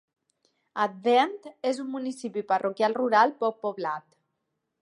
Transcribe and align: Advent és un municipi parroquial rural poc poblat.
Advent 0.85 1.35
és 1.73 1.83
un 1.85 1.93
municipi 1.97 2.45
parroquial 2.55 2.99
rural 3.03 3.37
poc 3.45 3.63
poblat. 3.67 4.09